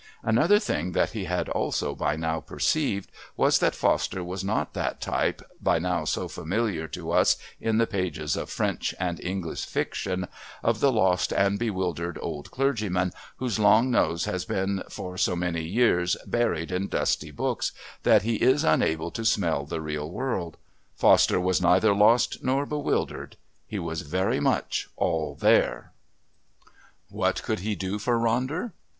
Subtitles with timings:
[0.23, 4.99] Another thing that he had also by now perceived was that Foster was not that
[4.99, 10.27] type, by now so familiar to us in the pages of French and English fiction,
[10.63, 15.61] of the lost and bewildered old clergyman whose long nose has been for so many
[15.61, 17.71] years buried in dusty books
[18.01, 20.57] that he is unable to smell the real world.
[20.95, 23.37] Foster was neither lost nor bewildered.
[23.67, 25.93] He was very much all there.
[27.09, 28.71] What could he do for Ronder?